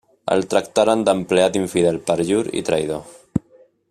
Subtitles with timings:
[0.35, 3.05] El tractaren d'empleat infidel, perjur i traïdor.